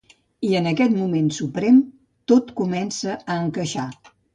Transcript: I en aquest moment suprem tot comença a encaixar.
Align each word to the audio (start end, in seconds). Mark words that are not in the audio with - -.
I 0.47 0.47
en 0.59 0.69
aquest 0.69 0.95
moment 1.01 1.29
suprem 1.37 1.79
tot 2.35 2.53
comença 2.63 3.17
a 3.23 3.41
encaixar. 3.47 3.91